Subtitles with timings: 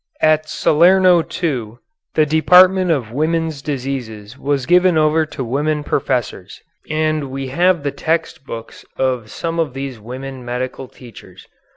[0.23, 1.77] At Salerno, too,
[2.15, 7.91] the department of women's diseases was given over to women professors, and we have the
[7.91, 11.45] text books of some of these women medical teachers.